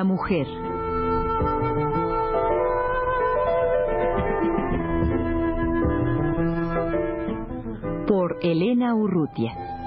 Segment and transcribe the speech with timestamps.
[0.00, 0.46] La Mujer.
[8.06, 9.79] Por Elena Urrutia.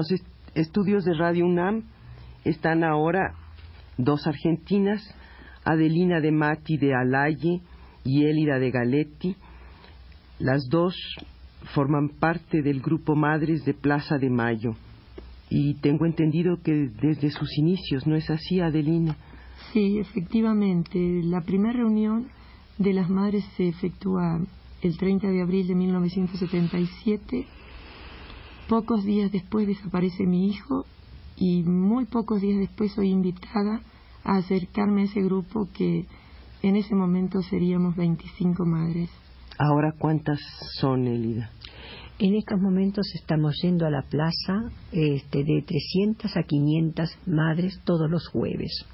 [0.00, 0.22] Los
[0.54, 1.82] estudios de Radio UNAM
[2.44, 3.34] están ahora
[3.98, 5.02] dos argentinas,
[5.62, 7.60] Adelina de Mati de Alaye
[8.02, 9.36] y Elida de Galetti.
[10.38, 10.94] Las dos
[11.74, 14.70] forman parte del grupo Madres de Plaza de Mayo.
[15.50, 19.18] Y tengo entendido que desde sus inicios, ¿no es así, Adelina?
[19.74, 20.98] Sí, efectivamente.
[21.24, 22.28] La primera reunión
[22.78, 24.40] de las madres se efectúa
[24.80, 27.46] el 30 de abril de 1977
[28.70, 30.86] Pocos días después desaparece mi hijo
[31.36, 33.80] y muy pocos días después soy invitada
[34.22, 36.06] a acercarme a ese grupo que
[36.62, 39.10] en ese momento seríamos 25 madres.
[39.58, 40.38] Ahora, ¿cuántas
[40.78, 41.50] son, Elida?
[42.20, 48.08] En estos momentos estamos yendo a la plaza este, de 300 a 500 madres todos
[48.08, 48.86] los jueves.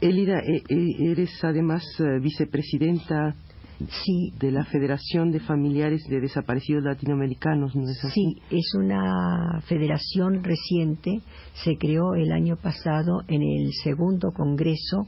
[0.00, 3.34] Elida, eh, eh, eres además eh, vicepresidenta
[3.78, 4.32] Sí.
[4.40, 8.12] De la Federación de Familiares de Desaparecidos Latinoamericanos, ¿no es así?
[8.12, 11.20] Sí, es una federación reciente,
[11.62, 15.06] se creó el año pasado en el segundo congreso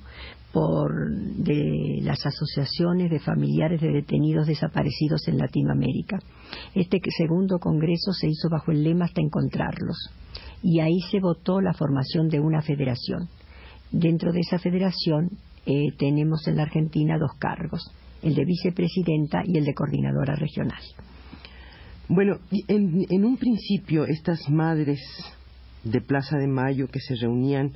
[0.53, 6.19] por de las asociaciones de familiares de detenidos desaparecidos en Latinoamérica.
[6.75, 10.11] Este segundo congreso se hizo bajo el lema hasta encontrarlos
[10.63, 13.29] y ahí se votó la formación de una federación.
[13.91, 15.31] Dentro de esa federación
[15.67, 17.93] eh, tenemos en la Argentina dos cargos
[18.23, 20.83] el de vicepresidenta y el de coordinadora regional.
[22.09, 22.39] Bueno,
[22.69, 25.01] en, en un principio estas madres
[25.85, 27.73] de Plaza de Mayo que se reunían,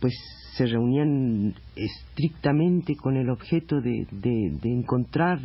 [0.00, 0.14] pues
[0.56, 5.38] se reunían estrictamente con el objeto de, de, encontrar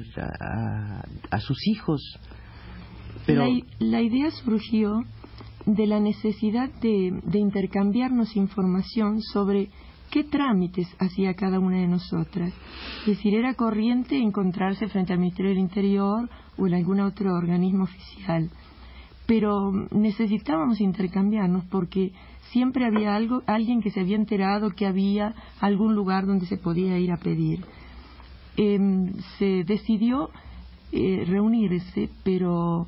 [1.32, 2.02] a, sus hijos.
[3.26, 3.46] Pero...
[3.80, 5.04] La, idea surgió
[5.66, 9.70] de la necesidad de, de intercambiarnos información sobre
[10.12, 12.54] qué trámites hacía cada una de nosotras.
[13.02, 17.84] Es decir, era corriente encontrarse frente al Ministerio del Interior o en algún otro organismo
[17.84, 18.50] oficial.
[19.26, 22.14] Pero necesitábamos intercambiarnos porque
[22.52, 26.98] siempre había algo, alguien que se había enterado que había algún lugar donde se podía
[26.98, 27.66] ir a pedir.
[28.56, 30.30] Em, se decidió
[30.92, 32.88] eh, reunirse, pero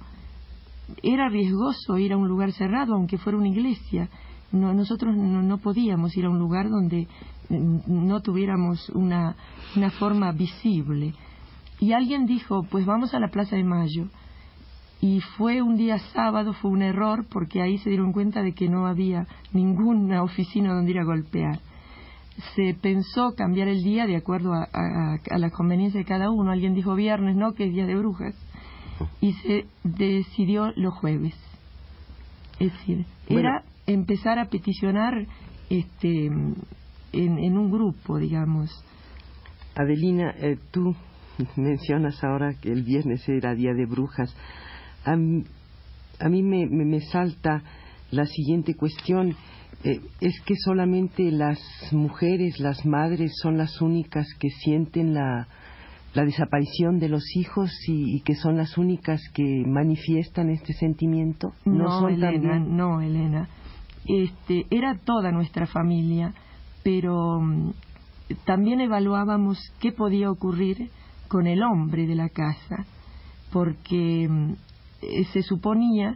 [1.03, 4.09] era riesgoso ir a un lugar cerrado, aunque fuera una iglesia
[4.51, 7.07] no, nosotros no, podíamos ir a un lugar donde
[7.49, 9.35] no tuviéramos una,
[9.75, 11.13] una forma visible.
[11.79, 14.07] Y alguien dijo, pues vamos a la Plaza de Mayo.
[15.01, 18.67] Y fue un día sábado, fue un error, porque ahí se dieron cuenta de que
[18.67, 21.59] no había ninguna oficina donde ir a golpear.
[22.55, 26.51] Se pensó cambiar el día de acuerdo a, a, la conveniencia de cada uno.
[26.51, 28.35] Alguien dijo viernes, no, que es día de brujas.
[29.21, 31.35] Y se decidió los jueves.
[32.59, 35.25] Es decir, era empezar a peticionar
[35.69, 36.25] este,
[37.11, 38.69] en, un grupo, digamos.
[39.75, 40.95] Adelina, eh, tú
[41.55, 44.35] mencionas ahora que el viernes era día de brujas.
[45.05, 47.63] A, mí me, me, salta
[48.11, 49.35] la siguiente cuestión.
[49.83, 51.59] Eh, es que solamente las
[51.91, 55.47] mujeres, las madres, son las únicas que sienten la,
[56.13, 61.53] la desaparición de los hijos y, que son las únicas que manifiestan este sentimiento.
[61.65, 63.47] No, Elena, no, Elena
[64.09, 66.33] este, era toda nuestra familia,
[66.83, 67.73] pero mm,
[68.43, 70.89] también evaluábamos qué podía ocurrir
[71.27, 72.85] con el hombre de la casa,
[73.51, 74.53] porque mm,
[75.03, 76.15] eh, se suponía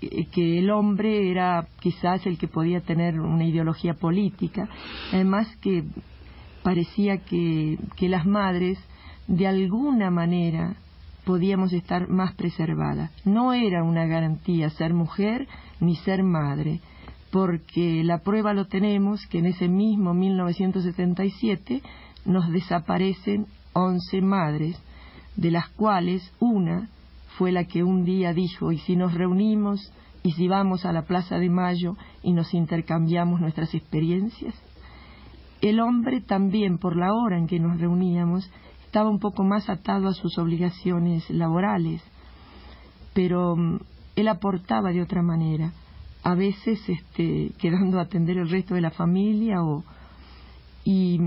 [0.00, 4.68] eh, que el hombre era quizás el que podía tener una ideología política,
[5.12, 5.84] además que
[6.64, 8.78] parecía que, que las madres
[9.28, 10.74] de alguna manera
[11.24, 13.12] podíamos estar más preservadas.
[13.24, 15.46] No era una garantía ser mujer
[15.78, 16.80] ni ser madre,
[17.30, 21.82] porque la prueba lo tenemos que en ese mismo 1977
[22.24, 24.80] nos desaparecen 11 madres,
[25.36, 26.88] de las cuales una
[27.36, 29.92] fue la que un día dijo, y si nos reunimos,
[30.22, 34.54] y si vamos a la Plaza de Mayo y nos intercambiamos nuestras experiencias.
[35.60, 38.50] El hombre también, por la hora en que nos reuníamos,
[38.84, 42.02] estaba un poco más atado a sus obligaciones laborales,
[43.14, 43.78] pero mm,
[44.16, 45.72] él aportaba de otra manera
[46.22, 49.84] a veces este, quedando a atender el resto de la familia o
[50.84, 51.18] y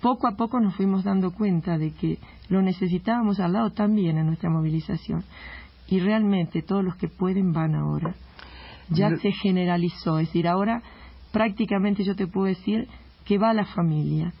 [0.00, 2.18] poco a poco nos fuimos dando cuenta de que
[2.48, 5.24] lo necesitábamos al lado también en nuestra movilización.
[5.88, 8.14] Y realmente todos los que pueden van ahora.
[8.88, 10.82] Ya se generalizó es decir ahora
[11.32, 12.88] prácticamente yo te puedo decir
[13.24, 14.32] que va la familia.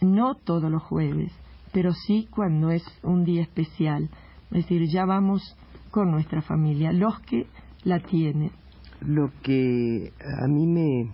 [0.00, 1.32] No todos los jueves
[1.72, 4.08] pero sí cuando es un día especial.
[4.50, 5.56] Es decir ya vamos
[5.90, 7.46] con nuestra familia los que
[7.84, 8.52] la tienen
[9.00, 11.10] lo que a mí me,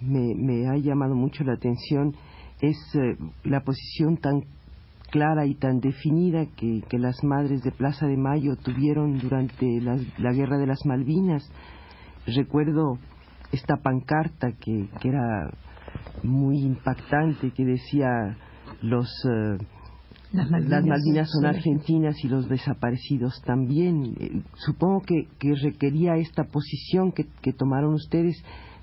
[0.00, 2.14] me, ha llamado mucho la atención
[2.60, 4.42] es eh, la posición tan
[5.10, 10.58] clara y tan definida que, las madres de Plaza de Mayo tuvieron durante la, Guerra
[10.58, 11.50] de las Malvinas.
[12.26, 12.98] Recuerdo
[13.52, 15.50] esta pancarta que, que era
[16.22, 18.36] muy impactante, que decía
[18.82, 19.08] los...
[19.24, 19.58] Eh,
[20.32, 24.14] las Malvinas, son argentinas y los desaparecidos también.
[24.20, 25.26] Eh, supongo que,
[25.62, 28.36] requería esta posición que, tomaron ustedes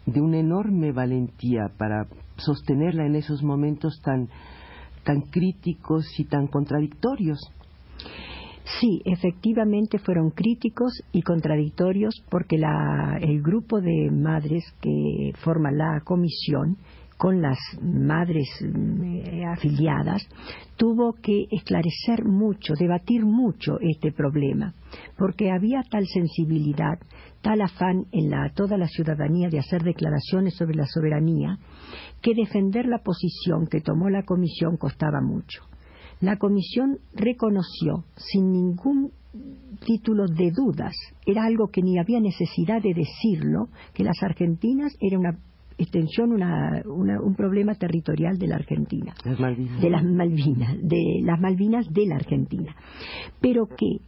[0.05, 2.07] de una enorme valentía para
[2.37, 4.27] sostenerla en esos momentos tan,
[5.03, 7.39] tan críticos y tan contradictorios.
[8.79, 16.01] Sí, efectivamente fueron críticos y contradictorios porque la, el grupo de madres que forma la
[16.03, 16.77] comisión
[17.17, 20.27] con las madres mm, afiliadas,
[20.75, 24.73] tuvo que esclarecer mucho, debatir mucho este problema,
[25.17, 26.99] porque había tal sensibilidad,
[27.41, 31.57] tal afán en la, toda la ciudadanía de hacer declaraciones sobre la soberanía,
[32.21, 35.61] que defender la posición que tomó la Comisión costaba mucho.
[36.21, 39.11] La Comisión reconoció, sin ningún
[39.85, 40.95] título de dudas,
[41.25, 45.37] era algo que ni había necesidad de decirlo, que las argentinas era una
[45.77, 52.05] extensión una, un problema territorial de la Argentina, de las Malvinas, de las Malvinas de
[52.07, 52.75] la Argentina,
[53.41, 53.99] pero que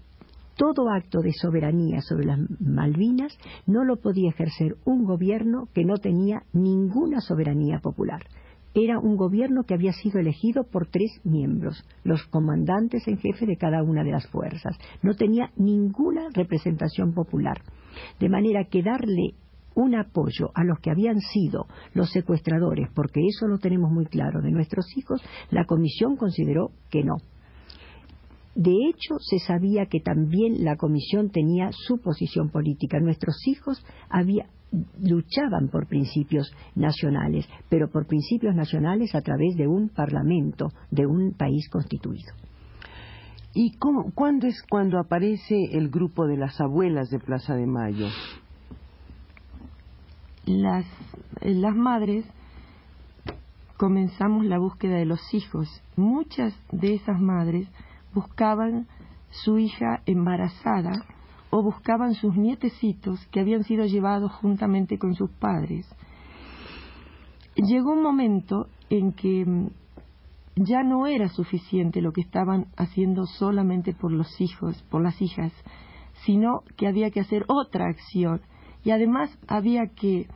[0.55, 5.97] todo acto de soberanía sobre las Malvinas no lo podía ejercer un gobierno que no
[5.97, 8.23] tenía ninguna soberanía popular.
[8.73, 13.57] Era un gobierno que había sido elegido por tres miembros, los comandantes en jefe de
[13.57, 14.77] cada una de las fuerzas.
[15.01, 17.61] No tenía ninguna representación popular.
[18.19, 19.33] De manera que darle
[19.77, 24.41] un apoyo a los que habían sido los secuestradores, porque eso lo tenemos muy claro
[24.41, 25.21] de nuestros hijos,
[25.51, 27.17] la comisión consideró que no.
[28.55, 32.99] De hecho, se sabía que también la comisión tenía su posición política.
[32.99, 33.85] Nuestros hijos
[34.99, 41.33] luchaban por principios nacionales, pero por principios nacionales a través de un parlamento, de un
[41.33, 42.33] país constituido.
[43.53, 48.07] ¿Y cuándo es cuando aparece el grupo de las abuelas de Plaza de Mayo?
[50.47, 50.85] Las,
[51.41, 52.25] eh, las madres
[53.77, 55.69] comenzamos la búsqueda de los hijos.
[55.95, 57.67] Muchas de esas madres
[58.13, 58.87] buscaban
[59.29, 61.05] su hija embarazada
[61.49, 65.85] o buscaban sus nietecitos que habían sido llevados juntamente con sus padres.
[67.55, 69.67] Llegó un momento en que mm,
[70.55, 75.51] ya no era suficiente lo que estaban haciendo solamente por los hijos, por las hijas,
[76.25, 78.41] sino que había que hacer otra acción
[78.87, 80.27] y además había que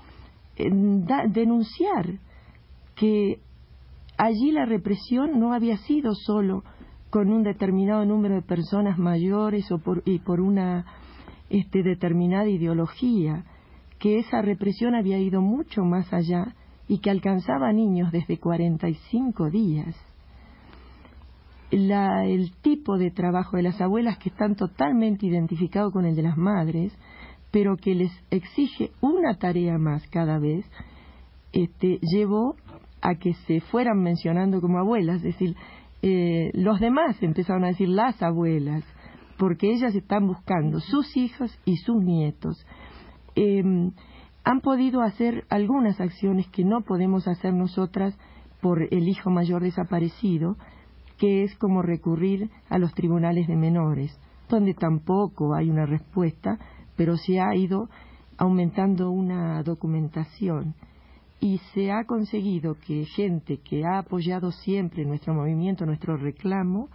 [0.58, 0.72] eh,
[1.30, 2.20] denunciar
[2.98, 3.40] que
[4.18, 6.66] allí la represión no había sido solo
[7.10, 10.86] con un determinado número de personas mayores o por, y por una
[11.50, 13.46] este, determinada ideología,
[14.00, 16.54] que esa represión había ido mucho más allá
[16.90, 19.96] y que alcanzaba niños desde 45 días.
[21.72, 26.24] La, el tipo de trabajo de las abuelas que están totalmente identificado con el de
[26.24, 26.92] las madres
[27.52, 30.66] pero que les exige una tarea más cada vez,
[31.52, 32.56] este, llevó
[33.02, 35.56] a que se fueran mencionando como abuelas, es decir,
[36.02, 38.84] eh, los demás empezaron a decir las abuelas,
[39.38, 42.66] porque ellas están buscando sus hijos y sus nietos.
[43.36, 43.92] Em,
[44.44, 48.18] han podido hacer algunas acciones que no podemos hacer nosotras
[48.62, 50.58] por el hijo mayor desaparecido,
[51.18, 56.58] que es como recurrir a los tribunales de menores, donde tampoco hay una respuesta,
[57.02, 57.90] pero se ha ido
[58.38, 60.76] aumentando una documentación
[61.40, 66.90] y se ha conseguido que gente que ha apoyado siempre nuestro movimiento, nuestro reclamo,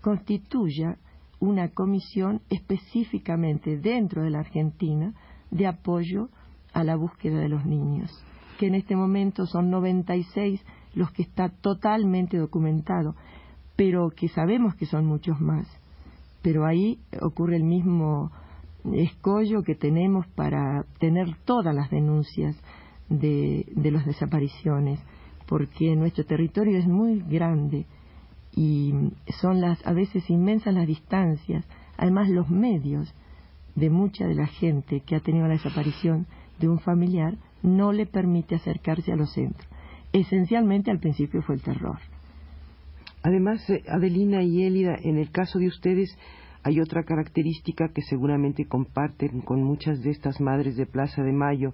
[0.00, 0.96] constituya
[1.38, 5.14] una comisión específicamente dentro de la Argentina
[5.52, 6.28] de apoyo
[6.72, 8.10] a la búsqueda de los niños,
[8.58, 10.60] que en este momento son 96
[10.94, 13.14] los que está totalmente documentado,
[13.76, 15.68] pero que sabemos que son muchos más.
[16.42, 18.32] Pero ahí ocurre el mismo
[18.94, 22.56] escollo que tenemos para tener todas las denuncias
[23.08, 25.00] de, de las desapariciones,
[25.46, 27.86] porque nuestro territorio es muy grande
[28.54, 28.92] y
[29.40, 31.64] son las a veces inmensas las distancias,
[31.96, 33.12] además los medios
[33.74, 36.26] de mucha de la gente que ha tenido la desaparición
[36.58, 39.68] de un familiar no le permite acercarse a los centros.
[40.12, 41.98] Esencialmente al principio fue el terror.
[43.22, 46.16] Además, eh, Adelina y Elida, en el caso de ustedes
[46.66, 51.72] hay otra característica que seguramente comparten con muchas de estas madres de Plaza de Mayo,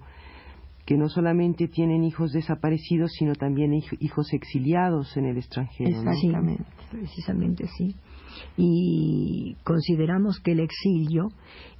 [0.84, 5.88] que no solamente tienen hijos desaparecidos, sino también hijos exiliados en el extranjero.
[5.88, 7.96] Exactamente, precisamente sí.
[8.58, 11.28] Y consideramos que el exilio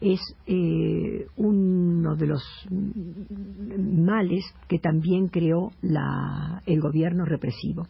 [0.01, 5.71] es eh, uno de los males que también creó
[6.65, 7.87] el gobierno represivo.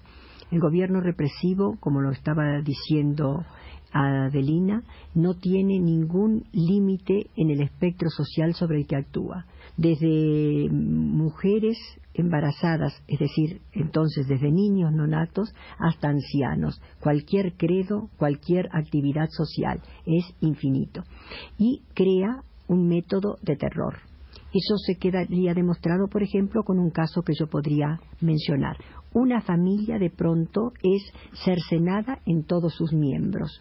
[0.51, 3.45] El gobierno represivo, como lo estaba diciendo
[3.93, 4.83] Adelina,
[5.15, 9.47] no tiene ningún límite en el espectro social sobre el que actúa
[9.77, 11.79] desde mujeres
[12.15, 16.81] embarazadas, es decir, entonces desde niños nonatos hasta ancianos.
[17.01, 21.05] Cualquier credo, cualquier actividad social es infinito.
[21.59, 23.97] Y crea un método de terror.
[24.53, 28.77] Eso se quedaría demostrado, por ejemplo, con un caso que yo podría mencionar.
[29.15, 31.03] Una familia de pronto es
[31.45, 33.61] cercenada en todos sus miembros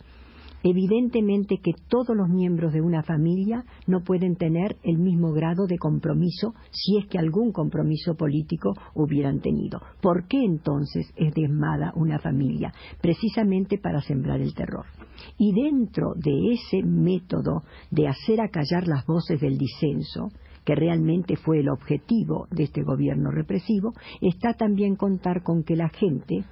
[0.64, 5.78] Evidentemente que todos los miembros de una familia no pueden tener el mismo grado de
[5.78, 9.82] compromiso si es que algún compromiso político hubieran tenido.
[10.02, 12.74] ¿Por qué entonces es desmada una familia?
[13.02, 14.86] Precisamente para sembrar el terror.
[15.38, 20.30] Y dentro de ese método de hacer acallar las voces del disenso,
[20.66, 25.90] que realmente fue el objetivo de este gobierno represivo, está también contar con que la
[25.90, 26.44] gente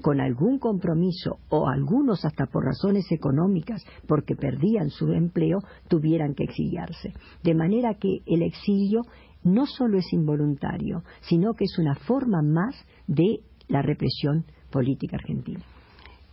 [0.00, 6.44] con algún compromiso o algunos hasta por razones económicas porque perdían su empleo tuvieran que
[6.44, 7.12] exiliarse.
[7.42, 9.02] De manera que el exilio
[9.44, 12.74] no solo es involuntario, sino que es una forma más
[13.06, 15.60] de la represión política argentina.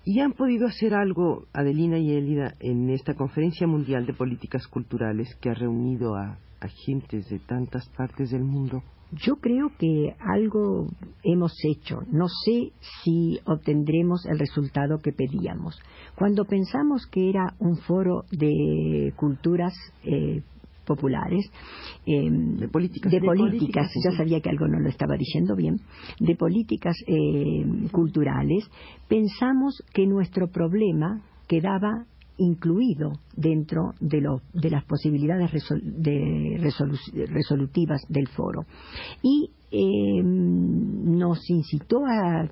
[0.04, 5.36] ¿Y han podido hacer algo, Adelina y Elida, en esta Conferencia Mundial de Políticas Culturales
[5.42, 8.84] que ha reunido a, a gentes de tantas partes del mundo?
[9.24, 10.88] Yo creo que algo
[11.24, 12.00] hemos hecho.
[12.12, 12.72] No sé
[13.04, 15.80] si obtendremos el resultado que pedíamos.
[16.16, 20.42] Cuando pensamos que era un foro de culturas eh,
[20.86, 21.50] populares,
[22.06, 25.78] em, de políticas, de, políticas, ya sabía que algo no lo estaba diciendo bien,
[26.20, 28.70] de políticas em, culturales,
[29.08, 32.06] pensamos que nuestro problema quedaba
[32.38, 34.22] incluido dentro de,
[34.54, 35.52] de las posibilidades
[37.30, 38.66] resolutivas del foro.
[39.22, 42.02] Y eh, nos incitó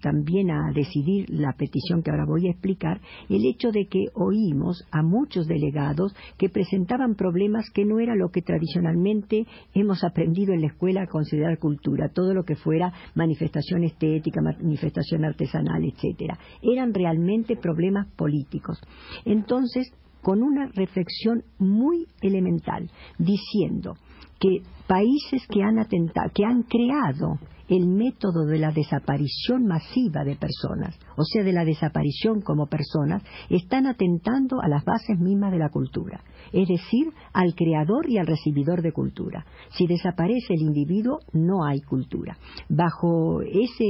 [0.02, 4.84] también a decidir la petición que ahora voy a explicar, el hecho de que oímos
[4.92, 10.62] a muchos delegados que presentaban problemas que no era lo que tradicionalmente hemos aprendido en
[10.62, 16.38] la escuela a considerar cultura, todo lo que fuera manifestación estética, manifestación artesanal, etcétera.
[16.62, 18.80] Eran realmente problemas políticos.
[19.26, 19.92] Entonces,
[20.22, 22.90] con una reflexión muy elemental,
[23.20, 23.96] diciendo
[24.44, 30.36] que países que han, atentado, que han creado el método de la desaparición masiva de
[30.36, 35.60] personas, o sea, de la desaparición como personas, están atentando a las bases mismas de
[35.60, 36.22] la cultura,
[36.52, 39.46] es decir, al creador y al recibidor de cultura.
[39.78, 42.38] Si desaparece el individuo, no hay cultura.
[42.68, 43.86] Bajo ese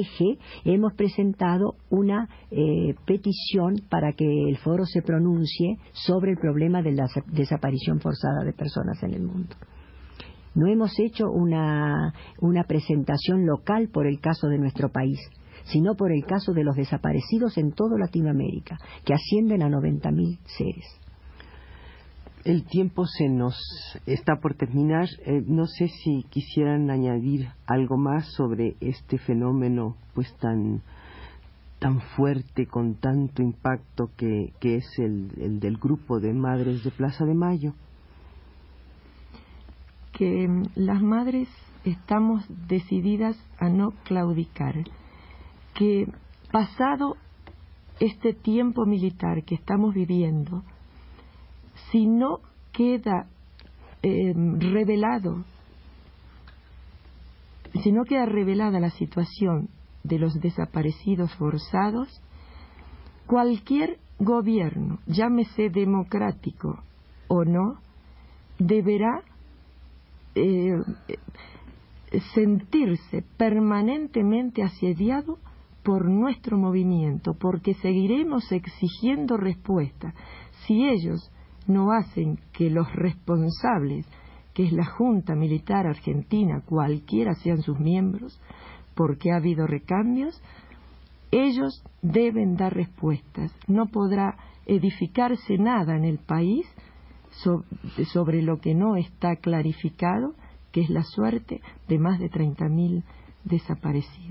[0.00, 6.82] eje hemos presentado una eh, petición para que el foro se pronuncie sobre el problema
[6.82, 9.54] de la desaparición forzada de personas en el mundo.
[10.54, 12.14] No hemos hecho una,
[12.66, 15.18] presentación local por el caso de nuestro país,
[15.64, 20.84] sino por el caso de los desaparecidos en toda Latinoamérica, que ascienden a 90.000 seres.
[22.44, 23.56] El tiempo se nos
[24.06, 25.08] está por terminar.
[25.24, 30.82] Eh, no sé si quisieran añadir algo más sobre este fenómeno, pues tan
[31.78, 37.34] tan fuerte, con tanto impacto que, es el del grupo de madres de Plaza de
[37.34, 37.74] Mayo
[40.14, 41.48] que mm, las madres
[41.84, 44.74] estamos decididas a no claudicar,
[45.74, 46.06] que
[46.50, 47.16] pasado
[48.00, 50.62] este tiempo militar que estamos viviendo,
[51.90, 52.38] si no
[52.72, 53.26] queda
[54.02, 55.44] em, revelado,
[57.82, 59.68] si no queda revelada la situación
[60.04, 62.08] de los desaparecidos forzados,
[63.26, 66.78] cualquier gobierno, llámese democrático
[67.28, 67.78] o no,
[68.58, 69.22] deberá
[70.34, 70.80] eh,
[72.34, 75.38] sentirse permanentemente asediado
[75.82, 80.14] por nuestro movimiento, porque seguiremos exigiendo respuesta.
[80.66, 81.30] Si ellos
[81.66, 84.06] no hacen que los responsables,
[84.54, 88.40] que es la Junta Militar Argentina, cualquiera sean sus miembros,
[88.94, 90.40] porque ha habido recambios,
[91.30, 93.52] ellos deben dar respuestas.
[93.66, 94.36] No podrá
[94.66, 96.66] edificarse nada en el país
[98.12, 100.34] sobre lo que no está clarificado
[100.74, 103.04] que es la suerte de más de 30.000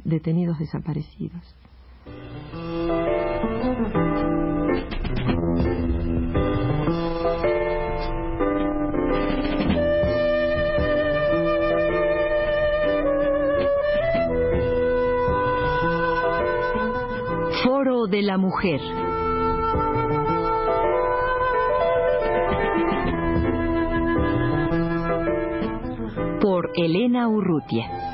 [0.03, 1.55] detenidos desaparecidos.
[17.63, 19.02] Foro de la Mujer.
[26.43, 28.12] Por Elena Urrutia.